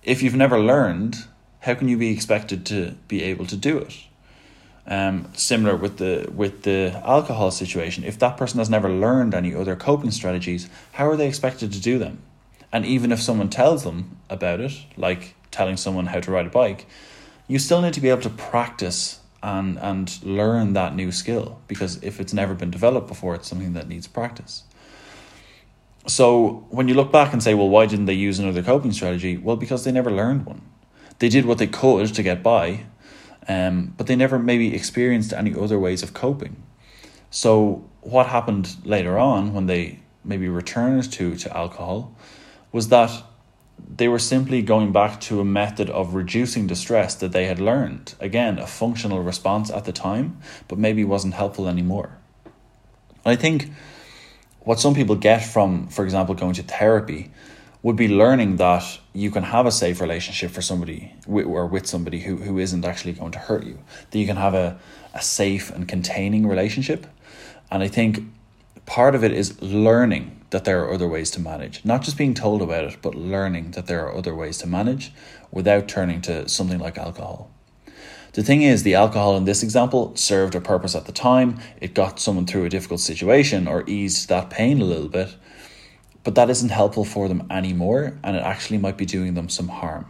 If 0.02 0.22
you've 0.22 0.34
never 0.34 0.60
learned, 0.60 1.16
how 1.60 1.72
can 1.72 1.88
you 1.88 1.96
be 1.96 2.10
expected 2.10 2.66
to 2.66 2.96
be 3.08 3.22
able 3.22 3.46
to 3.46 3.56
do 3.56 3.78
it? 3.78 3.94
Um, 4.84 5.28
similar 5.34 5.76
with 5.76 5.98
the 5.98 6.28
with 6.34 6.62
the 6.62 7.00
alcohol 7.04 7.52
situation. 7.52 8.02
If 8.02 8.18
that 8.18 8.36
person 8.36 8.58
has 8.58 8.68
never 8.68 8.88
learned 8.88 9.32
any 9.32 9.54
other 9.54 9.76
coping 9.76 10.10
strategies, 10.10 10.68
how 10.92 11.08
are 11.08 11.16
they 11.16 11.28
expected 11.28 11.72
to 11.72 11.80
do 11.80 11.98
them? 11.98 12.18
And 12.72 12.84
even 12.84 13.12
if 13.12 13.20
someone 13.20 13.48
tells 13.48 13.84
them 13.84 14.18
about 14.28 14.60
it, 14.60 14.72
like 14.96 15.34
telling 15.52 15.76
someone 15.76 16.06
how 16.06 16.18
to 16.20 16.32
ride 16.32 16.46
a 16.46 16.50
bike, 16.50 16.86
you 17.46 17.60
still 17.60 17.80
need 17.80 17.92
to 17.92 18.00
be 18.00 18.08
able 18.08 18.22
to 18.22 18.30
practice 18.30 19.20
and 19.42 19.78
and 19.78 20.22
learn 20.22 20.72
that 20.72 20.94
new 20.94 21.10
skill 21.10 21.60
because 21.66 22.02
if 22.02 22.20
it's 22.20 22.32
never 22.32 22.54
been 22.54 22.70
developed 22.70 23.08
before 23.08 23.34
it's 23.34 23.48
something 23.48 23.72
that 23.72 23.88
needs 23.88 24.06
practice 24.06 24.62
so 26.06 26.64
when 26.70 26.88
you 26.88 26.94
look 26.94 27.10
back 27.10 27.32
and 27.32 27.42
say 27.42 27.54
well 27.54 27.68
why 27.68 27.86
didn't 27.86 28.06
they 28.06 28.14
use 28.14 28.38
another 28.38 28.62
coping 28.62 28.92
strategy 28.92 29.36
well 29.36 29.56
because 29.56 29.84
they 29.84 29.92
never 29.92 30.10
learned 30.10 30.46
one 30.46 30.62
they 31.18 31.28
did 31.28 31.44
what 31.44 31.58
they 31.58 31.66
could 31.66 32.14
to 32.14 32.22
get 32.22 32.42
by 32.42 32.84
um, 33.48 33.94
but 33.96 34.06
they 34.06 34.16
never 34.16 34.38
maybe 34.38 34.74
experienced 34.74 35.32
any 35.32 35.54
other 35.54 35.78
ways 35.78 36.02
of 36.02 36.14
coping 36.14 36.62
so 37.30 37.88
what 38.00 38.26
happened 38.26 38.76
later 38.84 39.18
on 39.18 39.54
when 39.54 39.66
they 39.66 40.00
maybe 40.24 40.48
returned 40.48 41.10
to 41.12 41.34
to 41.36 41.56
alcohol 41.56 42.14
was 42.72 42.88
that 42.88 43.24
they 43.96 44.08
were 44.08 44.18
simply 44.18 44.62
going 44.62 44.92
back 44.92 45.20
to 45.20 45.40
a 45.40 45.44
method 45.44 45.90
of 45.90 46.14
reducing 46.14 46.66
distress 46.66 47.14
that 47.16 47.32
they 47.32 47.46
had 47.46 47.58
learned. 47.58 48.14
Again, 48.20 48.58
a 48.58 48.66
functional 48.66 49.22
response 49.22 49.70
at 49.70 49.84
the 49.84 49.92
time, 49.92 50.38
but 50.68 50.78
maybe 50.78 51.04
wasn't 51.04 51.34
helpful 51.34 51.68
anymore. 51.68 52.16
I 53.24 53.36
think 53.36 53.70
what 54.60 54.80
some 54.80 54.94
people 54.94 55.16
get 55.16 55.44
from, 55.44 55.88
for 55.88 56.04
example, 56.04 56.34
going 56.34 56.54
to 56.54 56.62
therapy 56.62 57.30
would 57.82 57.96
be 57.96 58.08
learning 58.08 58.56
that 58.56 58.98
you 59.12 59.30
can 59.30 59.42
have 59.42 59.66
a 59.66 59.72
safe 59.72 60.00
relationship 60.00 60.50
for 60.50 60.62
somebody 60.62 61.12
or 61.26 61.66
with 61.66 61.86
somebody 61.86 62.20
who, 62.20 62.36
who 62.36 62.58
isn't 62.58 62.84
actually 62.84 63.12
going 63.12 63.32
to 63.32 63.38
hurt 63.38 63.64
you, 63.64 63.78
that 64.10 64.18
you 64.18 64.26
can 64.26 64.36
have 64.36 64.54
a, 64.54 64.78
a 65.14 65.22
safe 65.22 65.70
and 65.70 65.88
containing 65.88 66.46
relationship. 66.46 67.06
And 67.70 67.82
I 67.82 67.88
think 67.88 68.20
part 68.86 69.14
of 69.14 69.24
it 69.24 69.32
is 69.32 69.60
learning 69.60 70.40
that 70.50 70.64
there 70.64 70.84
are 70.84 70.92
other 70.92 71.08
ways 71.08 71.30
to 71.32 71.40
manage. 71.40 71.84
Not 71.84 72.02
just 72.02 72.18
being 72.18 72.34
told 72.34 72.62
about 72.62 72.84
it, 72.84 72.98
but 73.02 73.14
learning 73.14 73.72
that 73.72 73.86
there 73.86 74.06
are 74.06 74.14
other 74.14 74.34
ways 74.34 74.58
to 74.58 74.68
manage 74.68 75.12
without 75.50 75.88
turning 75.88 76.20
to 76.22 76.48
something 76.48 76.78
like 76.78 76.98
alcohol. 76.98 77.50
The 78.34 78.42
thing 78.42 78.62
is, 78.62 78.82
the 78.82 78.94
alcohol 78.94 79.36
in 79.36 79.44
this 79.44 79.62
example 79.62 80.16
served 80.16 80.54
a 80.54 80.60
purpose 80.60 80.94
at 80.94 81.04
the 81.04 81.12
time. 81.12 81.58
It 81.80 81.94
got 81.94 82.20
someone 82.20 82.46
through 82.46 82.64
a 82.64 82.70
difficult 82.70 83.00
situation 83.00 83.66
or 83.66 83.84
eased 83.86 84.28
that 84.28 84.48
pain 84.48 84.80
a 84.80 84.84
little 84.84 85.08
bit, 85.08 85.34
but 86.24 86.34
that 86.34 86.50
isn't 86.50 86.70
helpful 86.70 87.04
for 87.04 87.28
them 87.28 87.46
anymore, 87.50 88.18
and 88.22 88.36
it 88.36 88.42
actually 88.42 88.78
might 88.78 88.96
be 88.96 89.06
doing 89.06 89.34
them 89.34 89.48
some 89.48 89.68
harm. 89.68 90.06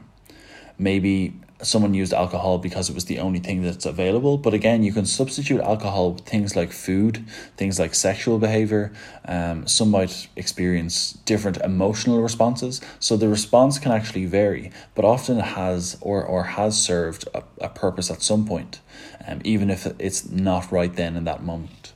Maybe 0.79 1.35
someone 1.63 1.95
used 1.95 2.13
alcohol 2.13 2.59
because 2.59 2.91
it 2.91 2.95
was 2.95 3.05
the 3.07 3.19
only 3.21 3.39
thing 3.39 3.63
that's 3.63 3.87
available. 3.87 4.37
But 4.37 4.53
again, 4.53 4.83
you 4.83 4.93
can 4.93 5.07
substitute 5.07 5.61
alcohol 5.61 6.13
with 6.13 6.25
things 6.25 6.57
like 6.57 6.73
food, 6.73 7.25
things 7.57 7.79
like 7.79 7.95
sexual 7.95 8.39
behavior. 8.39 8.93
Um, 9.25 9.67
some 9.67 9.91
might 9.91 10.29
experience 10.37 11.13
different 11.25 11.59
emotional 11.59 12.21
responses. 12.21 12.81
So 12.99 13.17
the 13.17 13.29
response 13.29 13.79
can 13.79 13.93
actually 13.93 14.27
vary, 14.27 14.73
but 14.95 15.05
often 15.05 15.39
it 15.39 15.45
has 15.45 15.97
or, 16.01 16.25
or 16.25 16.45
has 16.45 16.81
served 16.81 17.29
a, 17.35 17.45
a 17.61 17.69
purpose 17.69 18.11
at 18.11 18.23
some 18.23 18.45
point, 18.45 18.81
um, 19.27 19.41
even 19.45 19.71
if 19.71 19.87
it's 19.99 20.29
not 20.29 20.73
right 20.73 20.95
then 20.95 21.17
in 21.17 21.25
that 21.25 21.43
moment. 21.43 21.93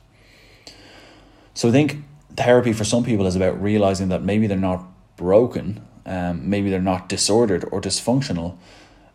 So 1.53 1.69
I 1.69 1.71
think 1.71 2.03
therapy 2.37 2.71
for 2.71 2.83
some 2.83 3.03
people 3.03 3.25
is 3.25 3.35
about 3.35 3.61
realizing 3.61 4.09
that 4.09 4.23
maybe 4.23 4.47
they're 4.47 4.57
not 4.57 4.85
broken, 5.17 5.85
um, 6.05 6.49
maybe 6.49 6.69
they're 6.69 6.81
not 6.81 7.09
disordered 7.09 7.65
or 7.71 7.81
dysfunctional 7.81 8.57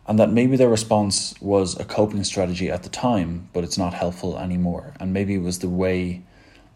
and 0.07 0.19
that 0.19 0.31
maybe 0.31 0.57
their 0.57 0.69
response 0.69 1.33
was 1.39 1.79
a 1.79 1.85
coping 1.85 2.23
strategy 2.23 2.69
at 2.69 2.83
the 2.83 2.89
time, 2.89 3.47
but 3.53 3.63
it's 3.63 3.77
not 3.77 3.93
helpful 3.93 4.37
anymore. 4.37 4.93
And 4.99 5.13
maybe 5.13 5.35
it 5.35 5.41
was 5.41 5.59
the 5.59 5.69
way 5.69 6.23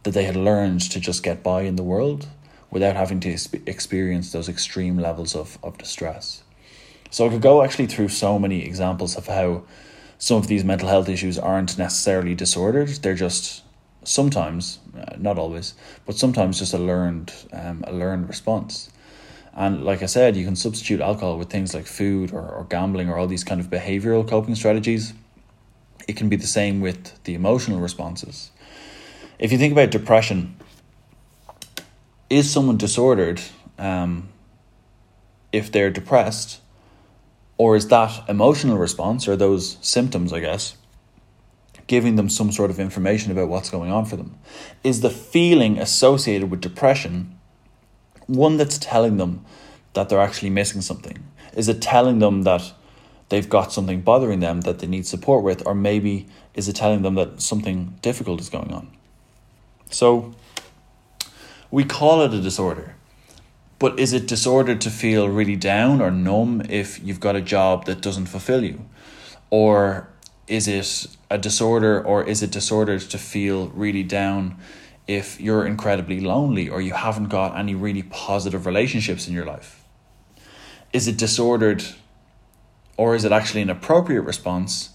that 0.04 0.12
they 0.12 0.24
had 0.24 0.38
learned 0.38 0.82
to 0.92 1.00
just 1.00 1.24
get 1.24 1.44
by 1.44 1.64
in 1.64 1.76
the 1.76 1.84
world 1.84 2.28
without 2.72 2.96
having 2.96 3.20
to 3.22 3.38
experience 3.66 4.32
those 4.32 4.48
extreme 4.48 4.98
levels 4.98 5.36
of, 5.36 5.58
of 5.62 5.78
distress. 5.78 6.44
So 7.10 7.26
I 7.26 7.30
could 7.30 7.42
go 7.42 7.64
actually 7.64 7.88
through 7.88 8.10
so 8.10 8.40
many 8.40 8.64
examples 8.64 9.18
of 9.18 9.28
how 9.28 9.64
some 10.18 10.38
of 10.38 10.48
these 10.48 10.64
mental 10.64 10.88
health 10.88 11.10
issues 11.10 11.38
aren't 11.38 11.78
necessarily 11.78 12.34
disordered, 12.34 12.88
they're 12.88 13.14
just 13.14 13.64
sometimes, 14.08 14.80
uh, 14.98 15.16
not 15.18 15.38
always, 15.38 15.74
but 16.06 16.18
sometimes 16.18 16.60
just 16.60 16.74
a 16.74 16.78
learned, 16.78 17.34
um, 17.52 17.84
a 17.86 17.94
learned 17.94 18.28
response. 18.28 18.90
And 19.54 19.84
like 19.84 20.04
I 20.04 20.06
said, 20.06 20.36
you 20.36 20.46
can 20.46 20.56
substitute 20.56 21.02
alcohol 21.02 21.38
with 21.38 21.50
things 21.50 21.74
like 21.74 21.86
food 21.86 22.32
or, 22.32 22.48
or 22.48 22.66
gambling 22.70 23.10
or 23.10 23.18
all 23.18 23.28
these 23.28 23.44
kind 23.44 23.60
of 23.60 23.68
behavioral 23.68 24.28
coping 24.28 24.56
strategies. 24.56 25.14
It 26.08 26.16
can 26.16 26.30
be 26.30 26.36
the 26.36 26.48
same 26.48 26.80
with 26.80 27.22
the 27.24 27.34
emotional 27.34 27.80
responses. 27.80 28.52
If 29.40 29.52
you 29.52 29.58
think 29.58 29.74
about 29.74 29.92
depression, 29.92 30.56
is 32.30 32.52
someone 32.52 32.78
disordered 32.78 33.42
um, 33.78 34.30
if 35.52 35.72
they're 35.72 35.90
depressed? 35.92 36.62
Or 37.58 37.76
is 37.76 37.88
that 37.88 38.30
emotional 38.30 38.78
response 38.78 39.28
or 39.28 39.36
those 39.36 39.78
symptoms, 39.82 40.32
I 40.32 40.40
guess, 40.40 40.78
giving 41.88 42.16
them 42.16 42.30
some 42.30 42.52
sort 42.52 42.70
of 42.70 42.80
information 42.80 43.32
about 43.32 43.48
what's 43.48 43.70
going 43.70 43.92
on 43.92 44.06
for 44.06 44.18
them? 44.18 44.38
Is 44.84 45.02
the 45.02 45.10
feeling 45.10 45.80
associated 45.80 46.52
with 46.52 46.62
depression 46.62 47.34
one 48.28 48.58
that's 48.58 48.78
telling 48.78 49.18
them 49.18 49.46
that 49.94 50.10
they're 50.10 50.22
actually 50.22 50.50
missing 50.50 50.82
something? 50.82 51.18
Is 51.56 51.70
it 51.70 51.82
telling 51.82 52.20
them 52.20 52.44
that 52.44 52.74
they've 53.30 53.50
got 53.50 53.72
something 53.72 54.02
bothering 54.02 54.42
them 54.42 54.62
that 54.62 54.80
they 54.80 54.88
need 54.88 55.08
support 55.08 55.44
with, 55.44 55.66
or 55.66 55.74
maybe 55.74 56.28
is 56.54 56.68
it 56.68 56.76
telling 56.76 57.02
them 57.02 57.16
that 57.16 57.42
something 57.42 57.98
difficult 58.02 58.42
is 58.42 58.50
going 58.50 58.74
on? 58.74 58.90
So 59.90 60.36
we 61.72 61.84
call 61.84 62.22
it 62.22 62.34
a 62.34 62.42
disorder. 62.42 62.96
But 63.80 64.00
is 64.00 64.12
it 64.12 64.28
disordered 64.28 64.82
to 64.82 64.90
feel 64.90 65.30
really 65.30 65.56
down 65.56 66.02
or 66.02 66.10
numb 66.10 66.64
if 66.68 67.04
you've 67.04 67.20
got 67.20 67.36
a 67.36 67.42
job 67.42 67.86
that 67.86 68.02
doesn't 68.02 68.26
fulfill 68.26 68.64
you? 68.64 68.86
Or 69.52 70.10
is 70.48 70.68
it 70.68 71.08
a 71.30 71.38
disorder 71.38 72.02
or 72.02 72.24
is 72.24 72.42
it 72.42 72.52
disordered 72.52 73.02
to 73.02 73.18
feel 73.18 73.68
really 73.70 74.04
down 74.04 74.58
if 75.08 75.40
you're 75.40 75.66
incredibly 75.66 76.20
lonely 76.20 76.70
or 76.70 76.82
you 76.82 76.94
haven't 76.94 77.30
got 77.30 77.58
any 77.58 77.76
really 77.76 78.04
positive 78.04 78.66
relationships 78.66 79.28
in 79.28 79.34
your 79.34 79.46
life? 79.46 79.84
Is 80.94 81.08
it 81.08 81.18
disordered 81.18 81.84
or 82.96 83.16
is 83.16 83.26
it 83.26 83.32
actually 83.32 83.62
an 83.62 83.70
appropriate 83.70 84.22
response 84.22 84.92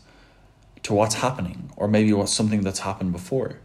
to 0.83 0.95
what's 0.95 1.17
happening 1.17 1.71
or 1.77 1.87
maybe 1.87 2.13
what's 2.13 2.33
something 2.33 2.63
that's 2.63 2.81
happened 2.81 3.13
before? 3.13 3.59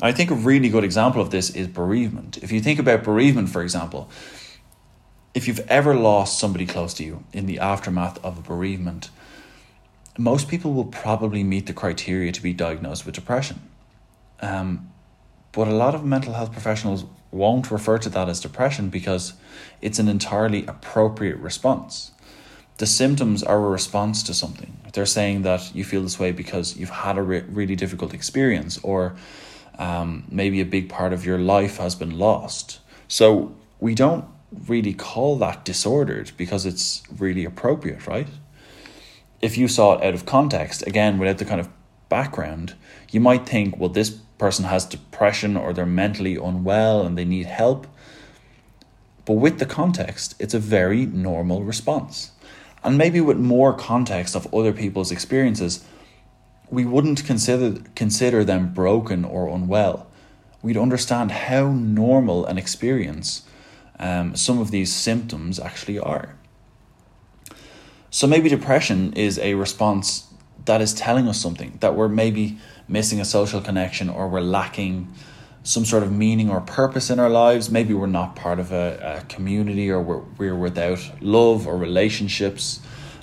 I 0.00 0.12
think 0.12 0.30
a 0.30 0.34
really 0.34 0.68
good 0.68 0.84
example 0.84 1.20
of 1.20 1.30
this 1.30 1.50
is 1.50 1.68
bereavement. 1.68 2.38
If 2.42 2.52
you 2.52 2.60
think 2.60 2.78
about 2.78 3.04
bereavement, 3.04 3.48
for 3.48 3.62
example, 3.62 4.10
if 5.34 5.48
you've 5.48 5.66
ever 5.68 5.94
lost 5.94 6.38
somebody 6.38 6.66
close 6.66 6.94
to 6.94 7.04
you 7.04 7.24
in 7.32 7.46
the 7.46 7.58
aftermath 7.58 8.24
of 8.24 8.38
a 8.38 8.42
bereavement, 8.42 9.10
most 10.18 10.48
people 10.48 10.72
will 10.72 10.84
probably 10.84 11.42
meet 11.42 11.66
the 11.66 11.72
criteria 11.72 12.32
to 12.32 12.42
be 12.42 12.52
diagnosed 12.52 13.04
with 13.04 13.14
depression. 13.14 13.60
Um, 14.40 14.90
but 15.52 15.68
a 15.68 15.72
lot 15.72 15.94
of 15.94 16.04
mental 16.04 16.34
health 16.34 16.52
professionals 16.52 17.04
won't 17.30 17.70
refer 17.70 17.98
to 17.98 18.08
that 18.10 18.28
as 18.28 18.40
depression 18.40 18.88
because 18.88 19.34
it's 19.80 19.98
an 19.98 20.08
entirely 20.08 20.64
appropriate 20.66 21.36
response. 21.38 22.12
The 22.78 22.86
symptoms 22.86 23.42
are 23.42 23.56
a 23.56 23.68
response 23.68 24.22
to 24.24 24.34
something. 24.34 24.76
They're 24.92 25.06
saying 25.06 25.42
that 25.42 25.74
you 25.74 25.84
feel 25.84 26.02
this 26.02 26.18
way 26.18 26.32
because 26.32 26.76
you've 26.76 26.90
had 26.90 27.16
a 27.16 27.22
re- 27.22 27.44
really 27.48 27.76
difficult 27.76 28.14
experience, 28.14 28.78
or 28.82 29.14
um, 29.78 30.24
maybe 30.28 30.60
a 30.60 30.64
big 30.64 30.88
part 30.88 31.12
of 31.12 31.24
your 31.24 31.38
life 31.38 31.76
has 31.78 31.94
been 31.94 32.18
lost. 32.18 32.80
So 33.06 33.54
we 33.78 33.94
don't 33.94 34.24
really 34.68 34.94
call 34.94 35.36
that 35.38 35.64
disordered 35.64 36.32
because 36.36 36.66
it's 36.66 37.02
really 37.16 37.44
appropriate, 37.44 38.06
right? 38.06 38.28
If 39.44 39.58
you 39.58 39.68
saw 39.68 39.94
it 39.94 40.02
out 40.02 40.14
of 40.14 40.24
context, 40.24 40.86
again, 40.86 41.18
without 41.18 41.36
the 41.36 41.44
kind 41.44 41.60
of 41.60 41.68
background, 42.08 42.72
you 43.10 43.20
might 43.20 43.44
think, 43.46 43.76
well, 43.76 43.90
this 43.90 44.08
person 44.38 44.64
has 44.64 44.86
depression 44.86 45.54
or 45.54 45.74
they're 45.74 45.84
mentally 45.84 46.36
unwell 46.36 47.02
and 47.02 47.18
they 47.18 47.26
need 47.26 47.44
help. 47.44 47.86
But 49.26 49.34
with 49.34 49.58
the 49.58 49.66
context, 49.66 50.34
it's 50.38 50.54
a 50.54 50.58
very 50.78 51.04
normal 51.04 51.62
response. 51.62 52.32
And 52.82 52.96
maybe 52.96 53.20
with 53.20 53.36
more 53.36 53.74
context 53.74 54.34
of 54.34 54.52
other 54.54 54.72
people's 54.72 55.12
experiences, 55.12 55.84
we 56.70 56.86
wouldn't 56.86 57.26
consider, 57.26 57.82
consider 57.94 58.44
them 58.44 58.72
broken 58.72 59.26
or 59.26 59.48
unwell. 59.48 60.06
We'd 60.62 60.78
understand 60.78 61.30
how 61.30 61.70
normal 61.70 62.46
an 62.46 62.56
experience 62.56 63.42
um, 63.98 64.36
some 64.36 64.58
of 64.58 64.70
these 64.70 64.90
symptoms 64.90 65.60
actually 65.60 65.98
are. 65.98 66.34
So 68.14 68.28
maybe 68.28 68.48
depression 68.48 69.12
is 69.14 69.40
a 69.40 69.54
response 69.54 70.28
that 70.66 70.80
is 70.80 70.94
telling 70.94 71.26
us 71.26 71.40
something 71.40 71.78
that 71.80 71.96
we're 71.96 72.06
maybe 72.06 72.58
missing 72.86 73.20
a 73.20 73.24
social 73.24 73.60
connection 73.60 74.08
or 74.08 74.28
we're 74.28 74.38
lacking 74.40 75.12
some 75.64 75.84
sort 75.84 76.04
of 76.04 76.12
meaning 76.12 76.48
or 76.48 76.60
purpose 76.60 77.10
in 77.10 77.18
our 77.18 77.28
lives. 77.28 77.72
Maybe 77.72 77.92
we're 77.92 78.06
not 78.06 78.36
part 78.36 78.60
of 78.60 78.70
a, 78.70 79.18
a 79.18 79.24
community 79.26 79.90
or 79.90 80.00
we're, 80.00 80.22
we're 80.38 80.54
without 80.54 81.00
love 81.20 81.66
or 81.66 81.76
relationships. 81.76 82.80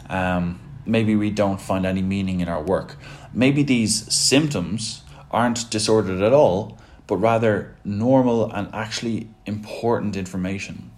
Um, 0.09 0.59
maybe 0.85 1.15
we 1.15 1.29
don't 1.29 1.61
find 1.61 1.85
any 1.85 2.01
meaning 2.01 2.41
in 2.41 2.49
our 2.49 2.61
work. 2.61 2.97
Maybe 3.33 3.63
these 3.63 4.13
symptoms 4.13 5.03
aren't 5.31 5.69
disordered 5.69 6.21
at 6.21 6.33
all, 6.33 6.77
but 7.07 7.15
rather 7.15 7.77
normal 7.85 8.51
and 8.51 8.67
actually 8.73 9.29
important 9.45 10.17
information. 10.17 10.90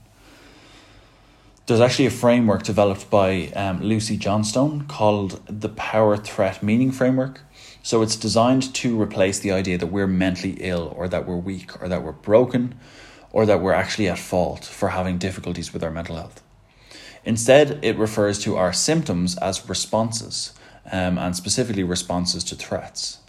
There's 1.65 1.79
actually 1.79 2.07
a 2.07 2.11
framework 2.11 2.63
developed 2.63 3.09
by 3.09 3.47
um, 3.55 3.81
Lucy 3.81 4.17
Johnstone 4.17 4.85
called 4.85 5.39
the 5.47 5.69
Power 5.69 6.17
Threat 6.17 6.61
Meaning 6.61 6.91
Framework. 6.91 7.39
So 7.81 8.01
it's 8.01 8.17
designed 8.17 8.73
to 8.75 9.01
replace 9.01 9.39
the 9.39 9.53
idea 9.53 9.77
that 9.77 9.87
we're 9.87 10.05
mentally 10.05 10.57
ill 10.59 10.93
or 10.97 11.07
that 11.07 11.25
we're 11.25 11.37
weak 11.37 11.81
or 11.81 11.87
that 11.87 12.03
we're 12.03 12.11
broken 12.11 12.75
or 13.31 13.45
that 13.45 13.61
we're 13.61 13.71
actually 13.71 14.09
at 14.09 14.19
fault 14.19 14.65
for 14.65 14.89
having 14.89 15.17
difficulties 15.17 15.71
with 15.71 15.85
our 15.85 15.89
mental 15.89 16.17
health. 16.17 16.43
Instead, 17.23 17.79
it 17.81 17.97
refers 17.97 18.39
to 18.39 18.57
our 18.57 18.73
symptoms 18.73 19.37
as 19.37 19.69
responses 19.69 20.53
um, 20.91 21.17
and 21.17 21.33
specifically 21.33 21.83
responses 21.83 22.43
to 22.43 22.55
threats. 22.55 23.19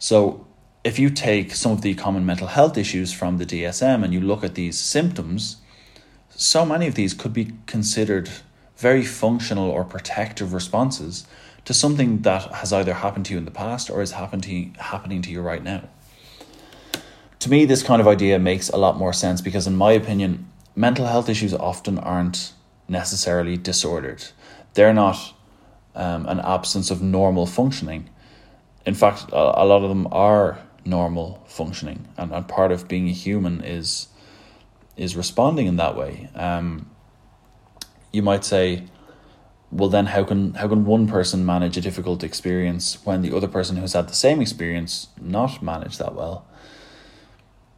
So 0.00 0.44
if 0.82 0.98
you 0.98 1.08
take 1.08 1.54
some 1.54 1.70
of 1.70 1.82
the 1.82 1.94
common 1.94 2.26
mental 2.26 2.48
health 2.48 2.76
issues 2.76 3.12
from 3.12 3.38
the 3.38 3.46
DSM 3.46 4.02
and 4.02 4.12
you 4.12 4.20
look 4.20 4.42
at 4.42 4.56
these 4.56 4.76
symptoms, 4.76 5.58
so 6.40 6.64
many 6.64 6.86
of 6.86 6.94
these 6.94 7.12
could 7.12 7.34
be 7.34 7.52
considered 7.66 8.30
very 8.78 9.04
functional 9.04 9.68
or 9.68 9.84
protective 9.84 10.54
responses 10.54 11.26
to 11.66 11.74
something 11.74 12.22
that 12.22 12.44
has 12.54 12.72
either 12.72 12.94
happened 12.94 13.26
to 13.26 13.32
you 13.34 13.38
in 13.38 13.44
the 13.44 13.50
past 13.50 13.90
or 13.90 14.00
is 14.00 14.12
to 14.12 14.50
you, 14.50 14.72
happening 14.78 15.20
to 15.20 15.30
you 15.30 15.42
right 15.42 15.62
now. 15.62 15.86
To 17.40 17.50
me, 17.50 17.66
this 17.66 17.82
kind 17.82 18.00
of 18.00 18.08
idea 18.08 18.38
makes 18.38 18.70
a 18.70 18.78
lot 18.78 18.96
more 18.96 19.12
sense 19.12 19.42
because, 19.42 19.66
in 19.66 19.76
my 19.76 19.92
opinion, 19.92 20.50
mental 20.74 21.06
health 21.06 21.28
issues 21.28 21.52
often 21.52 21.98
aren't 21.98 22.54
necessarily 22.88 23.58
disordered. 23.58 24.24
They're 24.72 24.94
not 24.94 25.34
um, 25.94 26.24
an 26.26 26.40
absence 26.40 26.90
of 26.90 27.02
normal 27.02 27.44
functioning. 27.44 28.08
In 28.86 28.94
fact, 28.94 29.26
a, 29.30 29.62
a 29.62 29.64
lot 29.66 29.82
of 29.82 29.90
them 29.90 30.08
are 30.10 30.58
normal 30.86 31.44
functioning, 31.46 32.08
and, 32.16 32.32
and 32.32 32.48
part 32.48 32.72
of 32.72 32.88
being 32.88 33.08
a 33.08 33.12
human 33.12 33.62
is 33.62 34.08
is 35.00 35.16
responding 35.16 35.66
in 35.66 35.76
that 35.76 35.96
way. 35.96 36.28
Um, 36.34 36.90
you 38.12 38.22
might 38.22 38.44
say, 38.44 38.84
well, 39.72 39.88
then 39.88 40.06
how 40.06 40.24
can 40.24 40.54
how 40.54 40.68
can 40.68 40.84
one 40.84 41.06
person 41.08 41.46
manage 41.46 41.76
a 41.76 41.80
difficult 41.80 42.22
experience 42.22 42.98
when 43.06 43.22
the 43.22 43.34
other 43.34 43.48
person 43.48 43.76
who's 43.76 43.94
had 43.94 44.08
the 44.08 44.14
same 44.14 44.42
experience 44.42 45.08
not 45.20 45.62
manage 45.62 45.96
that 45.98 46.14
well? 46.14 46.44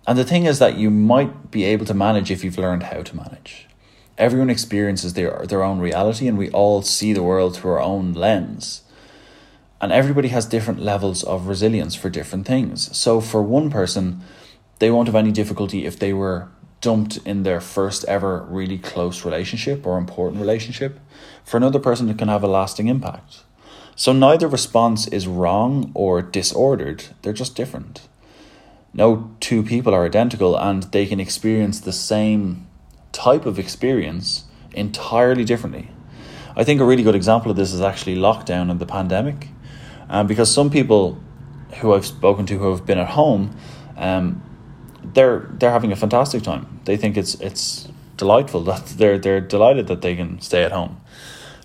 And 0.07 0.19
the 0.19 0.25
thing 0.25 0.47
is 0.47 0.59
that 0.59 0.77
you 0.77 0.91
might 0.91 1.51
be 1.51 1.65
able 1.65 1.87
to 1.87 1.95
manage 1.95 2.31
if 2.31 2.43
you've 2.43 2.59
learned 2.59 2.85
how 2.85 3.03
to 3.03 3.17
manage. 3.17 3.69
Everyone 4.19 4.51
experiences 4.51 5.15
their 5.15 5.45
their 5.47 5.63
own 5.63 5.79
reality, 5.79 6.27
and 6.27 6.37
we 6.37 6.51
all 6.51 6.83
see 6.83 7.13
the 7.13 7.23
world 7.23 7.57
through 7.57 7.73
our 7.73 7.81
own 7.81 8.15
lens. 8.15 8.83
And 9.81 9.93
everybody 9.93 10.29
has 10.29 10.47
different 10.47 10.81
levels 10.81 11.25
of 11.25 11.49
resilience 11.49 11.95
for 11.95 12.09
different 12.09 12.47
things. 12.47 12.97
So 12.97 13.21
for 13.21 13.43
one 13.43 13.69
person, 13.69 14.23
they 14.79 14.91
won't 14.91 15.09
have 15.09 15.17
any 15.17 15.33
difficulty 15.33 15.85
if 15.85 15.99
they 15.99 16.13
were 16.13 16.49
dumped 16.83 17.17
in 17.25 17.45
their 17.45 17.61
first 17.61 18.05
ever 18.05 18.43
really 18.51 18.77
close 18.77 19.25
relationship 19.25 19.87
or 19.87 19.97
important 19.97 20.43
relationship. 20.43 21.01
For 21.45 21.57
another 21.57 21.79
person, 21.79 22.11
it 22.11 22.19
can 22.19 22.29
have 22.29 22.45
a 22.45 22.49
lasting 22.49 22.89
impact. 22.89 23.45
So 23.97 24.13
neither 24.13 24.49
response 24.49 25.07
is 25.07 25.27
wrong 25.27 25.91
or 25.95 26.21
disordered, 26.21 27.05
they're 27.23 27.33
just 27.33 27.57
different. 27.57 28.09
No 28.93 29.31
two 29.41 29.63
people 29.63 29.95
are 29.95 30.05
identical 30.05 30.57
and 30.57 30.83
they 30.85 31.07
can 31.07 31.21
experience 31.21 31.81
the 31.81 31.93
same 31.93 32.67
type 33.13 33.47
of 33.47 33.59
experience 33.59 34.45
entirely 34.73 35.45
differently. 35.45 35.89
I 36.57 36.65
think 36.65 36.81
a 36.81 36.85
really 36.85 37.03
good 37.03 37.15
example 37.15 37.51
of 37.51 37.57
this 37.57 37.73
is 37.73 37.81
actually 37.81 38.17
lockdown 38.17 38.71
and 38.71 38.81
the 38.81 38.87
pandemic. 38.87 39.49
Um, 40.09 40.27
because 40.27 40.53
some 40.53 40.69
people 40.69 41.19
who 41.81 41.95
I've 41.95 42.05
spoken 42.05 42.45
to 42.47 42.59
who 42.59 42.71
have 42.71 42.85
been 42.85 42.99
at 42.99 43.09
home, 43.09 43.57
um, 43.97 44.43
they're 45.03 45.51
they're 45.59 45.71
having 45.71 45.93
a 45.93 45.97
fantastic 45.97 46.43
time. 46.43 46.81
They 46.85 46.97
think 46.97 47.17
it's 47.17 47.35
it's 47.37 47.89
delightful 48.17 48.63
that 48.65 48.87
they're 48.97 49.19
they're 49.19 49.41
delighted 49.41 49.87
that 49.89 50.03
they 50.03 50.17
can 50.17 50.41
stay 50.41 50.63
at 50.65 50.73
home. 50.73 51.01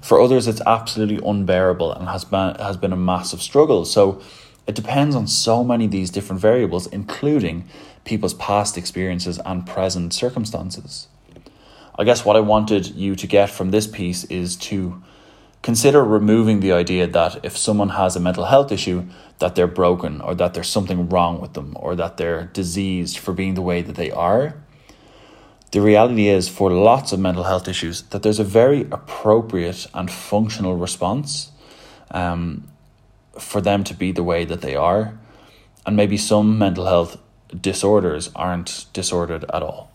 For 0.01 0.22
others, 0.22 0.48
it's 0.48 0.62
absolutely 0.65 1.20
unbearable 1.25 1.91
and 1.91 2.08
has 2.08 2.24
been 2.24 2.56
has 2.56 2.77
been 2.77 2.94
a 2.94 2.98
massive 2.98 3.41
struggle. 3.41 3.86
So 3.86 4.22
it 4.67 4.75
depends 4.75 5.15
on 5.15 5.27
so 5.27 5.63
many 5.63 5.86
of 5.86 5.91
these 5.91 6.10
different 6.10 6.41
variables, 6.41 6.88
including 6.88 7.70
people's 8.03 8.34
past 8.34 8.77
experiences 8.77 9.39
and 9.46 9.65
present 9.65 10.13
circumstances. 10.13 11.08
I 12.00 12.03
guess 12.03 12.24
what 12.24 12.36
I 12.36 12.41
wanted 12.41 12.96
you 12.96 13.15
to 13.15 13.27
get 13.27 13.50
from 13.50 13.72
this 13.72 13.88
piece 13.88 14.24
is 14.25 14.56
to 14.58 15.01
consider 15.68 16.02
removing 16.02 16.62
the 16.62 16.72
idea 16.72 17.06
that 17.06 17.44
if 17.44 17.58
someone 17.58 17.90
has 17.90 18.16
a 18.16 18.22
mental 18.22 18.46
health 18.46 18.72
issue, 18.72 19.04
that 19.40 19.54
they're 19.56 19.76
broken 19.84 20.22
or 20.22 20.34
that 20.34 20.54
there's 20.54 20.70
something 20.70 21.10
wrong 21.10 21.42
with 21.42 21.56
them 21.56 21.74
or 21.76 21.94
that 21.94 22.16
they're 22.16 22.46
diseased 22.54 23.18
for 23.18 23.34
being 23.34 23.54
the 23.54 23.62
way 23.62 23.82
that 23.82 23.98
they 23.98 24.10
are. 24.10 24.56
The 25.74 25.82
reality 25.82 26.30
is, 26.30 26.48
for 26.48 26.72
lots 26.72 27.12
of 27.12 27.20
mental 27.20 27.44
health 27.44 27.68
issues, 27.68 28.04
that 28.12 28.24
there's 28.24 28.40
a 28.40 28.46
very 28.46 28.84
appropriate 28.94 29.88
and 29.94 30.10
functional 30.10 30.78
response 30.78 31.52
um, 32.12 32.70
for 33.38 33.60
them 33.60 33.84
to 33.84 33.94
be 33.94 34.14
the 34.14 34.24
way 34.24 34.46
that 34.46 34.62
they 34.62 34.78
are. 34.78 35.20
And 35.86 35.98
maybe 35.98 36.16
some 36.16 36.58
mental 36.58 36.86
health 36.86 37.18
disorders 37.50 38.32
aren't 38.34 38.86
disordered 38.94 39.44
at 39.54 39.62
all. 39.64 39.92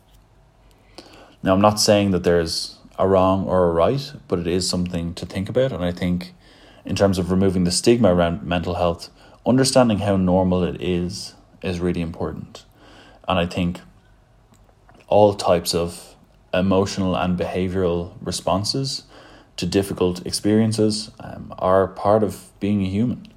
Now, 1.43 1.55
I'm 1.55 1.63
not 1.63 1.81
saying 1.81 2.11
that 2.11 2.25
there's 2.25 2.77
a 3.03 3.07
wrong 3.09 3.45
or 3.47 3.69
a 3.69 3.73
right, 3.73 4.13
but 4.29 4.39
it 4.39 4.47
is 4.47 4.69
something 4.69 5.13
to 5.15 5.27
think 5.27 5.49
about. 5.49 5.73
And 5.73 5.85
I 5.85 5.91
think, 5.91 6.35
in 6.85 6.95
terms 6.95 7.19
of 7.19 7.31
removing 7.31 7.65
the 7.65 7.73
stigma 7.73 8.15
around 8.15 8.45
mental 8.45 8.75
health, 8.77 9.11
understanding 9.45 9.99
how 9.99 10.17
normal 10.17 10.63
it 10.63 10.81
is 10.81 11.35
is 11.63 11.81
really 11.81 12.01
important. 12.01 12.65
And 13.27 13.39
I 13.41 13.47
think 13.47 13.81
all 15.09 15.35
types 15.35 15.75
of 15.75 16.15
emotional 16.55 17.17
and 17.17 17.39
behavioral 17.39 18.13
responses 18.21 19.03
to 19.57 19.67
difficult 19.67 20.25
experiences 20.25 21.11
um, 21.19 21.53
are 21.59 21.89
part 21.89 22.23
of 22.23 22.51
being 22.61 22.83
a 22.83 22.89
human. 22.89 23.33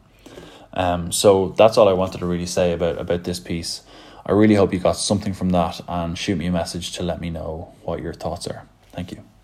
Um, 0.74 1.12
so 1.12 1.56
that's 1.58 1.78
all 1.78 1.90
I 1.90 1.94
wanted 1.94 2.20
to 2.20 2.26
really 2.26 2.46
say 2.46 2.72
about, 2.72 3.00
about 3.00 3.24
this 3.24 3.40
piece. 3.40 3.82
I 4.26 4.32
really 4.32 4.56
hope 4.56 4.74
you 4.74 4.80
got 4.80 4.98
something 4.98 5.34
from 5.34 5.50
that 5.52 5.82
and 5.88 6.18
shoot 6.18 6.38
me 6.38 6.48
a 6.48 6.52
message 6.52 6.92
to 6.94 7.04
let 7.04 7.20
me 7.20 7.30
know 7.30 7.74
what 7.84 8.02
your 8.02 8.14
thoughts 8.14 8.48
are. 8.48 8.68
Thank 8.92 9.12
you. 9.12 9.35